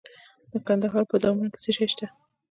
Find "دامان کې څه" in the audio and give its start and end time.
1.23-1.71